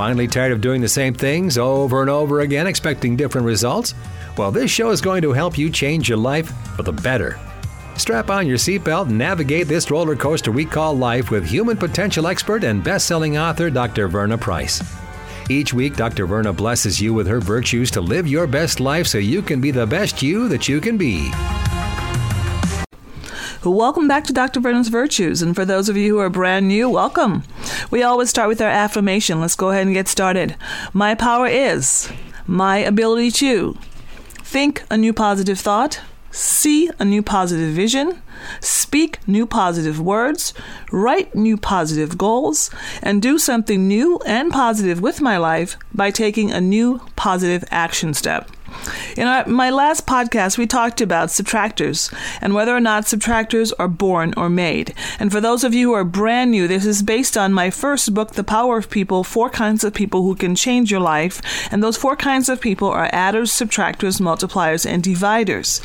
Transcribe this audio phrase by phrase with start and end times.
[0.00, 3.92] Finally tired of doing the same things over and over again, expecting different results?
[4.38, 7.38] Well, this show is going to help you change your life for the better.
[7.98, 12.28] Strap on your seatbelt and navigate this roller coaster we call life with human potential
[12.28, 14.08] expert and best selling author Dr.
[14.08, 14.82] Verna Price.
[15.50, 16.24] Each week, Dr.
[16.24, 19.70] Verna blesses you with her virtues to live your best life so you can be
[19.70, 21.30] the best you that you can be.
[23.62, 24.60] Welcome back to Dr.
[24.60, 25.42] Verna's Virtues.
[25.42, 27.42] And for those of you who are brand new, welcome.
[27.90, 29.40] We always start with our affirmation.
[29.40, 30.56] Let's go ahead and get started.
[30.92, 32.10] My power is
[32.46, 33.76] my ability to
[34.42, 38.20] think a new positive thought, see a new positive vision,
[38.60, 40.52] speak new positive words,
[40.90, 42.70] write new positive goals,
[43.02, 48.14] and do something new and positive with my life by taking a new positive action
[48.14, 48.50] step.
[49.16, 53.88] In our, my last podcast, we talked about subtractors and whether or not subtractors are
[53.88, 54.94] born or made.
[55.18, 58.14] And for those of you who are brand new, this is based on my first
[58.14, 61.40] book, The Power of People Four Kinds of People Who Can Change Your Life.
[61.72, 65.80] And those four kinds of people are adders, subtractors, multipliers, and dividers.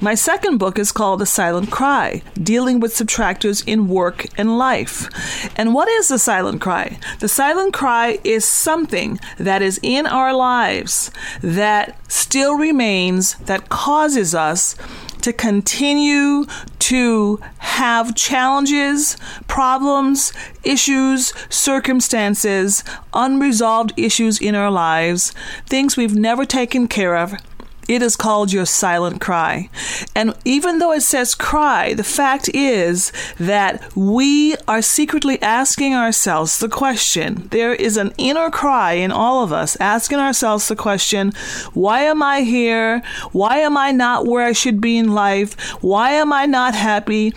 [0.00, 5.08] My second book is called The Silent Cry Dealing with Subtractors in Work and Life.
[5.56, 6.98] And what is the silent cry?
[7.20, 11.10] The silent cry is something that is in our lives
[11.42, 14.74] that still remains that causes us
[15.20, 16.46] to continue
[16.78, 25.32] to have challenges, problems, issues, circumstances, unresolved issues in our lives,
[25.66, 27.34] things we've never taken care of,
[27.88, 29.68] it is called your silent cry.
[30.14, 36.58] And even though it says cry, the fact is that we are secretly asking ourselves
[36.58, 37.48] the question.
[37.50, 41.32] There is an inner cry in all of us asking ourselves the question
[41.72, 43.02] why am I here?
[43.32, 45.58] Why am I not where I should be in life?
[45.82, 47.32] Why am I not happy?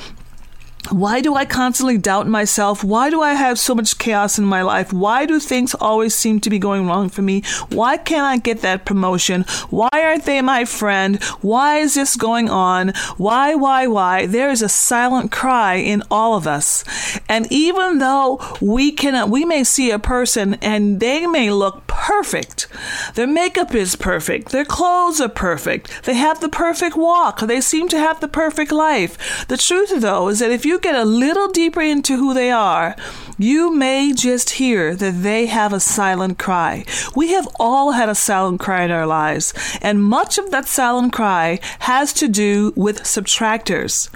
[0.90, 2.84] Why do I constantly doubt myself?
[2.84, 4.94] Why do I have so much chaos in my life?
[4.94, 7.44] Why do things always seem to be going wrong for me?
[7.70, 9.44] Why can't I get that promotion?
[9.70, 11.22] Why aren't they my friend?
[11.42, 12.94] Why is this going on?
[13.18, 14.26] Why, why, why?
[14.26, 16.84] There is a silent cry in all of us.
[17.28, 22.68] And even though we can, we may see a person and they may look perfect.
[23.16, 24.52] Their makeup is perfect.
[24.52, 26.04] Their clothes are perfect.
[26.04, 27.42] They have the perfect walk.
[27.42, 29.46] They seem to have the perfect life.
[29.48, 32.96] The truth, though, is that if you get a little deeper into who they are,
[33.38, 36.86] you may just hear that they have a silent cry.
[37.16, 41.14] We have all had a silent cry in our lives, and much of that silent
[41.14, 44.10] cry has to do with subtractors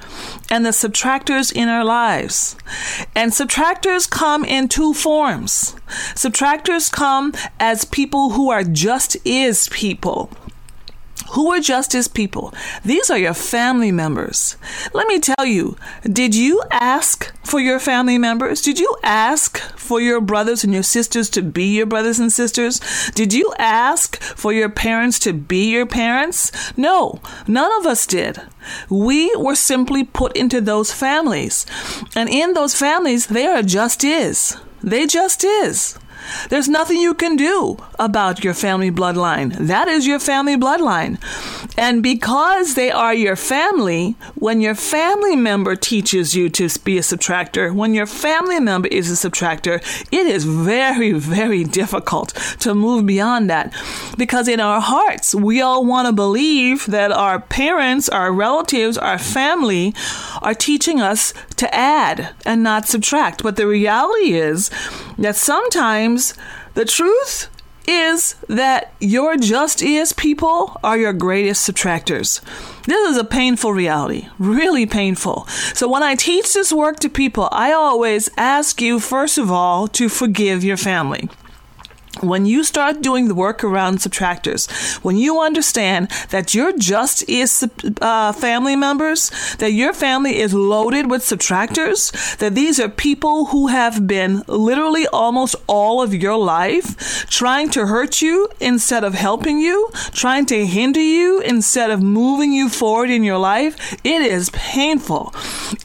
[0.50, 2.56] and the subtractors in our lives.
[3.16, 5.76] And subtractors come in two forms.
[6.16, 10.32] Subtractors come as people who are just is people
[11.32, 12.54] who are just as people.
[12.84, 14.58] These are your family members.
[14.94, 18.62] Let me tell you, did you ask for your family members?
[18.62, 22.80] Did you ask for your brothers and your sisters to be your brothers and sisters?
[23.16, 26.52] Did you ask for your parents to be your parents?
[26.78, 28.42] No, none of us did.
[28.90, 31.66] We were simply put into those families.
[32.16, 34.58] And in those families, they are just is.
[34.84, 35.98] They just is.
[36.50, 39.56] There's nothing you can do about your family bloodline.
[39.68, 41.20] That is your family bloodline.
[41.78, 47.02] And because they are your family, when your family member teaches you to be a
[47.02, 53.06] subtractor, when your family member is a subtractor, it is very, very difficult to move
[53.06, 53.74] beyond that.
[54.18, 59.18] Because in our hearts, we all want to believe that our parents, our relatives, our
[59.18, 59.94] family
[60.42, 63.42] are teaching us to add and not subtract.
[63.44, 64.70] But the reality is
[65.18, 66.34] that sometimes
[66.74, 67.48] the truth
[67.88, 72.42] is that your just is people are your greatest subtractors.
[72.86, 75.46] This is a painful reality, really painful.
[75.74, 79.88] So when I teach this work to people, I always ask you, first of all,
[79.90, 81.30] to forgive your family
[82.20, 84.70] when you start doing the work around subtractors,
[85.04, 87.68] when you understand that your just is
[88.02, 93.68] uh, family members, that your family is loaded with subtractors, that these are people who
[93.68, 99.60] have been literally almost all of your life trying to hurt you instead of helping
[99.60, 104.50] you, trying to hinder you instead of moving you forward in your life, it is
[104.50, 105.34] painful.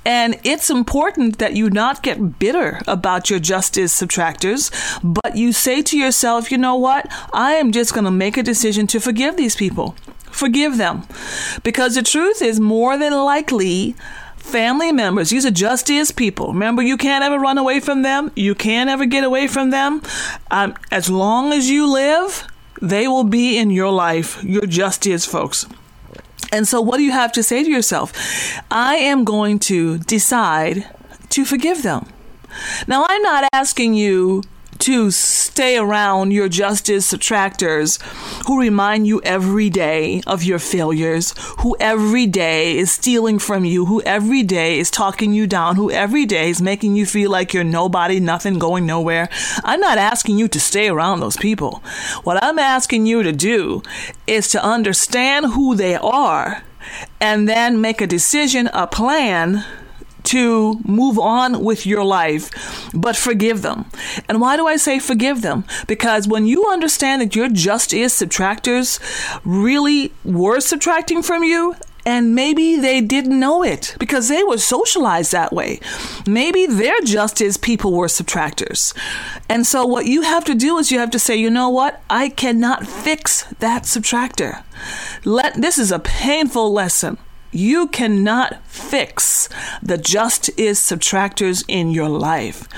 [0.04, 4.72] And it's important that you not get bitter about your just is subtractors,
[5.02, 7.06] but you say to yourself, yourself, you know what?
[7.34, 9.94] I am just going to make a decision to forgive these people.
[10.30, 11.02] Forgive them.
[11.62, 13.94] Because the truth is, more than likely,
[14.36, 16.54] family members, these are just as people.
[16.54, 18.32] Remember, you can't ever run away from them.
[18.34, 20.00] You can't ever get away from them.
[20.50, 22.46] Um, as long as you live,
[22.80, 24.42] they will be in your life.
[24.42, 25.66] You're just as folks.
[26.50, 28.12] And so, what do you have to say to yourself?
[28.70, 30.88] I am going to decide
[31.30, 32.06] to forgive them.
[32.86, 34.42] Now, I'm not asking you
[34.78, 38.00] to stay around your justice subtractors
[38.46, 43.86] who remind you every day of your failures, who every day is stealing from you,
[43.86, 47.52] who every day is talking you down, who every day is making you feel like
[47.52, 49.28] you're nobody, nothing, going nowhere.
[49.64, 51.82] I'm not asking you to stay around those people.
[52.24, 53.82] What I'm asking you to do
[54.26, 56.62] is to understand who they are
[57.20, 59.64] and then make a decision, a plan
[60.26, 63.86] to move on with your life, but forgive them.
[64.28, 65.64] And why do I say forgive them?
[65.86, 69.00] Because when you understand that your just is subtractors
[69.44, 71.74] really were subtracting from you,
[72.06, 75.80] and maybe they didn't know it because they were socialized that way.
[76.24, 78.96] Maybe their just is people were subtractors.
[79.48, 82.00] And so what you have to do is you have to say, you know what?
[82.08, 84.62] I cannot fix that subtractor.
[85.24, 87.18] Let this is a painful lesson.
[87.52, 89.48] You cannot fix
[89.82, 92.68] the just is subtractors in your life.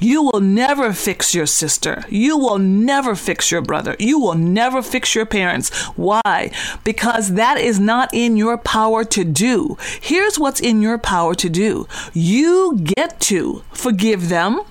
[0.00, 2.04] You will never fix your sister.
[2.08, 3.94] You will never fix your brother.
[4.00, 5.70] You will never fix your parents.
[5.96, 6.50] Why?
[6.82, 9.76] Because that is not in your power to do.
[10.00, 14.62] Here's what's in your power to do you get to forgive them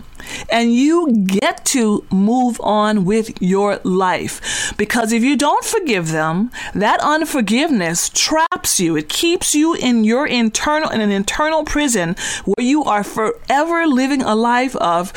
[0.50, 4.74] and you get to move on with your life.
[4.78, 8.96] Because if you don't forgive them, that unforgiveness traps you.
[8.96, 12.16] It keeps you in your internal in an internal prison
[12.46, 15.14] where you are forever living a life of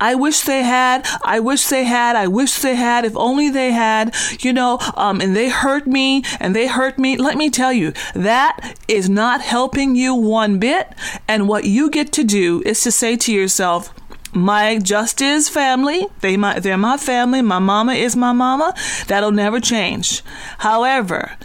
[0.00, 3.72] I wish they had, I wish they had, I wish they had, if only they
[3.72, 7.16] had, you know, um, and they hurt me and they hurt me.
[7.16, 10.94] Let me tell you, that is not helping you one bit.
[11.28, 13.94] And what you get to do is to say to yourself,
[14.34, 16.06] my just is family.
[16.20, 17.42] They my they're my family.
[17.42, 18.74] My mama is my mama.
[19.06, 20.22] That'll never change.
[20.58, 21.36] However,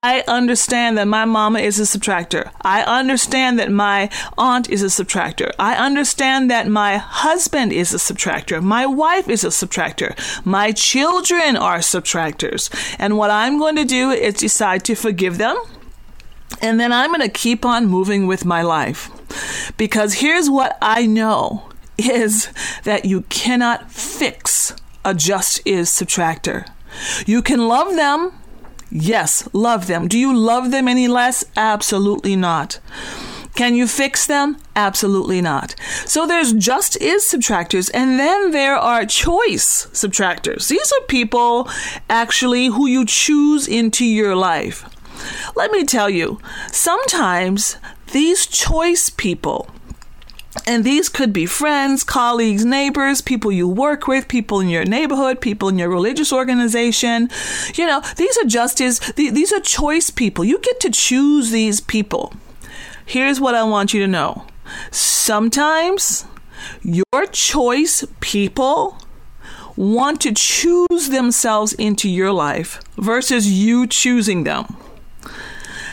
[0.00, 2.52] I understand that my mama is a subtractor.
[2.62, 5.50] I understand that my aunt is a subtractor.
[5.58, 8.62] I understand that my husband is a subtractor.
[8.62, 10.14] My wife is a subtractor.
[10.46, 12.70] My children are subtractors.
[13.00, 15.56] And what I'm going to do is decide to forgive them.
[16.62, 19.10] And then I'm going to keep on moving with my life.
[19.76, 21.67] Because here's what I know
[21.98, 22.48] is
[22.84, 24.74] that you cannot fix
[25.04, 26.68] a just is subtractor.
[27.26, 28.32] You can love them.
[28.90, 30.08] Yes, love them.
[30.08, 31.44] Do you love them any less?
[31.56, 32.80] Absolutely not.
[33.54, 34.56] Can you fix them?
[34.76, 35.74] Absolutely not.
[36.06, 40.68] So there's just is subtractors, and then there are choice subtractors.
[40.68, 41.68] These are people
[42.08, 44.88] actually who you choose into your life.
[45.56, 46.40] Let me tell you,
[46.70, 47.78] sometimes
[48.12, 49.68] these choice people
[50.66, 55.40] and these could be friends, colleagues, neighbors, people you work with, people in your neighborhood,
[55.40, 57.28] people in your religious organization.
[57.74, 60.44] You know, these are just as, these are choice people.
[60.44, 62.32] You get to choose these people.
[63.04, 64.46] Here's what I want you to know
[64.90, 66.26] sometimes
[66.82, 68.98] your choice people
[69.76, 74.76] want to choose themselves into your life versus you choosing them.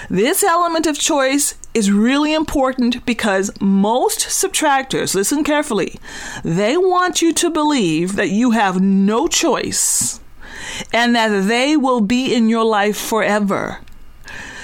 [0.10, 6.00] This element of choice is really important because most subtractors, listen carefully,
[6.44, 10.22] they want you to believe that you have no choice
[10.94, 13.82] and that they will be in your life forever.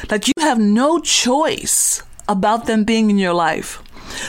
[0.07, 3.83] That you have no choice about them being in your life.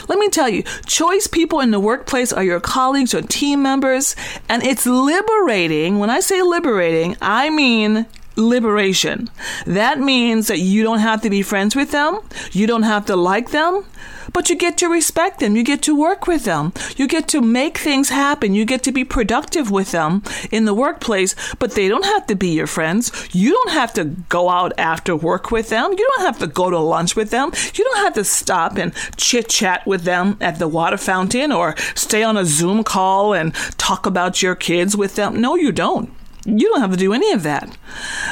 [0.07, 4.15] Let me tell you, choice people in the workplace are your colleagues or team members,
[4.49, 5.99] and it's liberating.
[5.99, 9.29] When I say liberating, I mean liberation.
[9.65, 12.19] That means that you don't have to be friends with them,
[12.51, 13.85] you don't have to like them,
[14.31, 17.41] but you get to respect them, you get to work with them, you get to
[17.41, 21.87] make things happen, you get to be productive with them in the workplace, but they
[21.87, 23.11] don't have to be your friends.
[23.33, 26.69] You don't have to go out after work with them, you don't have to go
[26.69, 30.59] to lunch with them, you don't have to stop and chit chat with them at
[30.59, 35.15] the water fountain or stay on a Zoom call and talk about your kids with
[35.15, 35.39] them.
[35.39, 36.11] No, you don't.
[36.45, 37.73] You don't have to do any of that.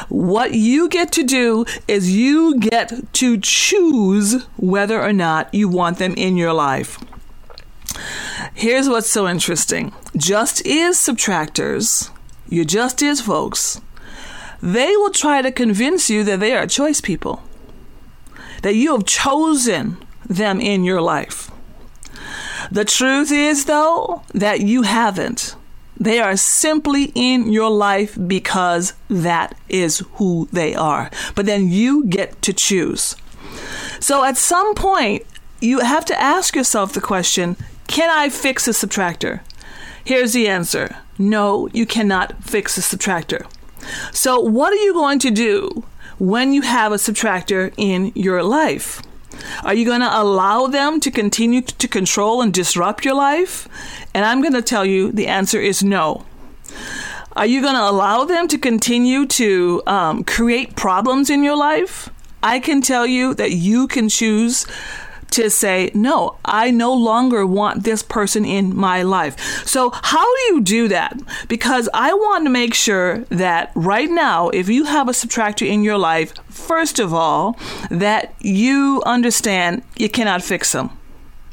[0.09, 5.97] What you get to do is you get to choose whether or not you want
[5.97, 6.99] them in your life.
[8.53, 12.09] Here's what's so interesting just is subtractors,
[12.49, 13.79] you just is folks,
[14.61, 17.41] they will try to convince you that they are choice people,
[18.61, 21.49] that you have chosen them in your life.
[22.71, 25.55] The truth is, though, that you haven't.
[25.99, 31.11] They are simply in your life because that is who they are.
[31.35, 33.15] But then you get to choose.
[33.99, 35.25] So at some point,
[35.59, 37.55] you have to ask yourself the question
[37.87, 39.41] can I fix a subtractor?
[40.03, 43.45] Here's the answer no, you cannot fix a subtractor.
[44.11, 45.83] So, what are you going to do
[46.17, 49.01] when you have a subtractor in your life?
[49.63, 53.67] Are you going to allow them to continue to control and disrupt your life?
[54.13, 56.25] And I'm going to tell you the answer is no.
[57.33, 62.09] Are you going to allow them to continue to um, create problems in your life?
[62.43, 64.65] I can tell you that you can choose
[65.31, 69.65] to say, no, I no longer want this person in my life.
[69.65, 71.19] So, how do you do that?
[71.47, 75.83] Because I want to make sure that right now, if you have a subtractor in
[75.83, 77.57] your life, first of all,
[77.89, 80.89] that you understand you cannot fix them.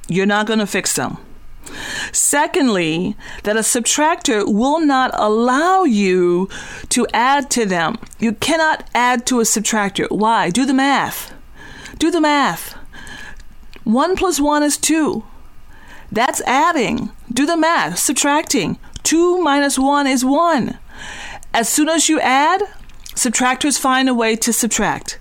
[0.08, 1.18] You're not going to fix them.
[2.12, 6.49] Secondly, that a subtractor will not allow you
[6.88, 7.99] to add to them.
[8.18, 10.11] You cannot add to a subtractor.
[10.11, 10.50] Why?
[10.50, 11.35] Do the math.
[11.99, 12.77] Do the math.
[13.88, 15.25] 1 plus 1 is 2.
[16.12, 17.09] That's adding.
[17.33, 17.99] Do the math.
[17.99, 18.78] Subtracting.
[19.02, 20.78] 2 minus 1 is 1.
[21.54, 22.61] As soon as you add,
[23.14, 25.18] subtractors find a way to subtract.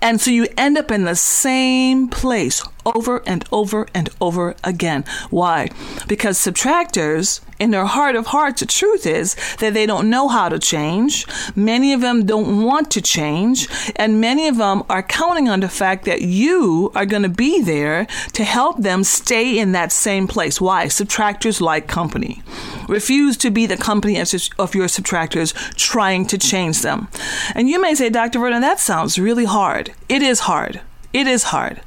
[0.00, 5.04] And so you end up in the same place over and over and over again.
[5.30, 5.68] Why?
[6.06, 10.48] Because subtractors, in their heart of hearts, the truth is that they don't know how
[10.48, 11.26] to change.
[11.56, 13.68] Many of them don't want to change.
[13.96, 17.60] And many of them are counting on the fact that you are going to be
[17.60, 20.60] there to help them stay in that same place.
[20.60, 20.86] Why?
[20.86, 22.42] Subtractors like company.
[22.88, 24.32] Refuse to be the company of
[24.74, 27.08] your subtractors trying to change them.
[27.54, 28.38] And you may say, Dr.
[28.38, 29.92] Verna, that sounds really hard.
[30.08, 30.80] It is hard.
[31.12, 31.80] It is hard.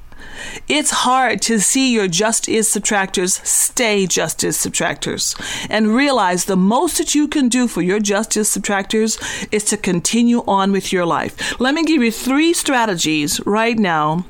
[0.67, 5.35] It's hard to see your just is subtractors stay just is subtractors
[5.69, 9.19] and realize the most that you can do for your just is subtractors
[9.51, 11.59] is to continue on with your life.
[11.59, 14.25] Let me give you three strategies right now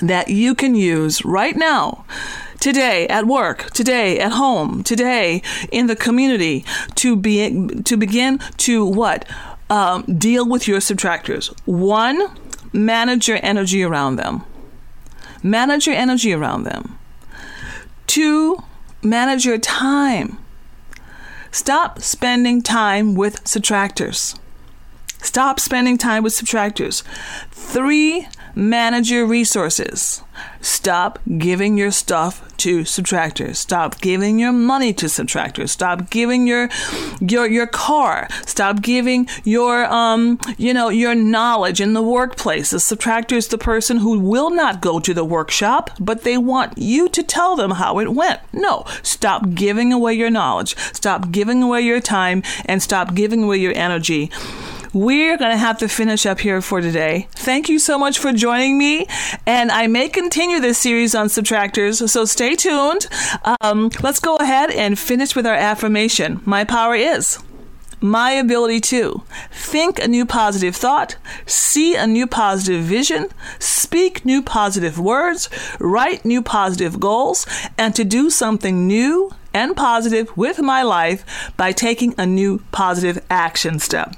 [0.00, 2.04] that you can use right now
[2.60, 6.64] today at work, today at home, today in the community
[6.96, 9.28] to be to begin to what
[9.70, 11.54] um, deal with your subtractors.
[11.66, 12.28] One,
[12.72, 14.44] manage your energy around them.
[15.42, 16.98] Manage your energy around them.
[18.06, 18.62] Two,
[19.02, 20.38] manage your time.
[21.50, 24.38] Stop spending time with subtractors.
[25.24, 27.02] Stop spending time with subtractors.
[27.50, 30.22] Three, manage your resources.
[30.60, 33.56] Stop giving your stuff to subtractors.
[33.56, 35.70] Stop giving your money to subtractors.
[35.70, 36.68] Stop giving your
[37.20, 38.28] your your car.
[38.44, 42.70] Stop giving your um you know your knowledge in the workplace.
[42.70, 46.76] The subtractor is the person who will not go to the workshop, but they want
[46.76, 48.40] you to tell them how it went.
[48.52, 50.76] No, stop giving away your knowledge.
[50.92, 54.30] Stop giving away your time and stop giving away your energy
[54.94, 57.26] we're going to have to finish up here for today.
[57.32, 59.06] Thank you so much for joining me.
[59.44, 63.06] And I may continue this series on subtractors, so stay tuned.
[63.60, 66.40] Um, let's go ahead and finish with our affirmation.
[66.44, 67.42] My power is
[68.00, 74.42] my ability to think a new positive thought, see a new positive vision, speak new
[74.42, 75.48] positive words,
[75.80, 77.46] write new positive goals,
[77.78, 83.24] and to do something new and positive with my life by taking a new positive
[83.30, 84.14] action step.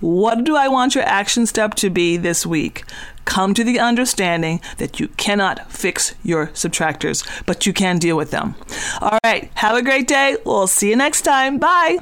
[0.00, 2.84] What do I want your action step to be this week?
[3.24, 8.30] Come to the understanding that you cannot fix your subtractors, but you can deal with
[8.30, 8.54] them.
[9.00, 10.36] All right, have a great day.
[10.44, 11.58] We'll see you next time.
[11.58, 11.98] Bye.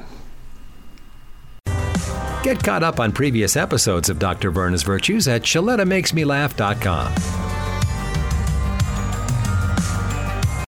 [2.43, 4.51] Get caught up on previous episodes of Dr.
[4.51, 7.46] Verna's Virtues at ShalettaMakesMeLaugh.com.